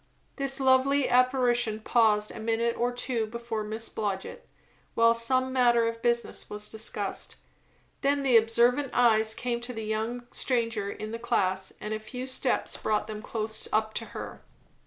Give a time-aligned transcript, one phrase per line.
[0.37, 4.49] This lovely apparition paused a minute or two before Miss Blodgett,
[4.95, 7.35] while some matter of business was discussed;
[8.01, 12.25] then the observant eyes came to the young stranger in the class, and a few
[12.25, 14.41] steps brought them close up to her.